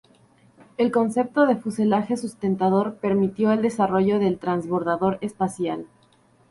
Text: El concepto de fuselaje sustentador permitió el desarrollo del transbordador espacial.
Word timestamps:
El 0.79 0.91
concepto 0.91 1.45
de 1.45 1.57
fuselaje 1.57 2.17
sustentador 2.17 2.95
permitió 2.95 3.51
el 3.51 3.61
desarrollo 3.61 4.17
del 4.17 4.39
transbordador 4.39 5.19
espacial. 5.21 5.85